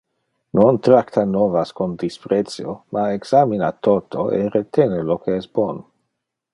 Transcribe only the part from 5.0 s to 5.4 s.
lo que